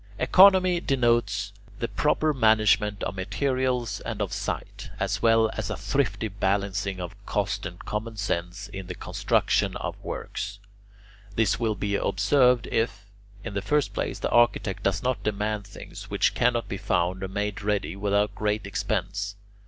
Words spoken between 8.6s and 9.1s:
in the